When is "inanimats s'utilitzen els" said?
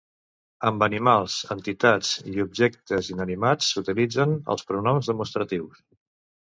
3.17-4.69